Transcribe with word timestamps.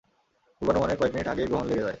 পূর্বানুমানের 0.61 0.97
কয়েক 0.99 1.11
মিনিট 1.13 1.27
আগেই 1.27 1.47
গ্রহণ 1.47 1.65
লেগে 1.67 1.81
যায়। 1.81 1.89